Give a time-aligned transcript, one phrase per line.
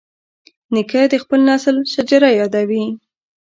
[0.73, 2.85] نیکه د خپل نسل شجره یادوي.